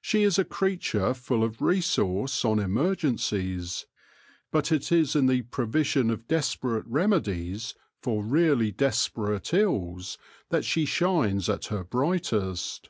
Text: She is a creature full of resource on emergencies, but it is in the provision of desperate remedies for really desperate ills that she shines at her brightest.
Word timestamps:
She 0.00 0.22
is 0.22 0.38
a 0.38 0.44
creature 0.46 1.12
full 1.12 1.44
of 1.44 1.60
resource 1.60 2.46
on 2.46 2.58
emergencies, 2.58 3.84
but 4.50 4.72
it 4.72 4.90
is 4.90 5.14
in 5.14 5.26
the 5.26 5.42
provision 5.42 6.08
of 6.08 6.26
desperate 6.26 6.86
remedies 6.86 7.74
for 8.00 8.24
really 8.24 8.72
desperate 8.72 9.52
ills 9.52 10.16
that 10.48 10.64
she 10.64 10.86
shines 10.86 11.50
at 11.50 11.66
her 11.66 11.84
brightest. 11.84 12.88